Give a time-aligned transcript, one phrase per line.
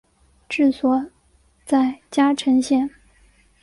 [0.49, 1.05] 治所
[1.63, 2.89] 在嘉诚县。